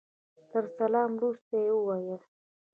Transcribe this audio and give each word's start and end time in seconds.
تر 0.51 0.63
سلام 0.77 1.09
وروسته 1.17 1.55
يې 1.65 1.71
وويل. 1.75 2.21